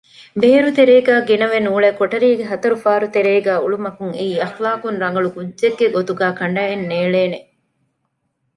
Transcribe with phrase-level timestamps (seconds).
[1.21, 7.39] ބޭރުތެރޭގައި ގިނަވެ ނޫޅެ ކޮޓަރީގެ ހަތަރު ފާރުތެރޭގައި އުޅުމަކުން އެއީ އަޚްލާޤްރަނގަޅު ކުއްޖެއްގެ ގޮތުގައި ކަނޑައެއް ނޭޅޭނެ